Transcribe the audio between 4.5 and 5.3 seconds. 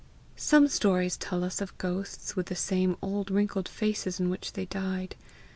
they died.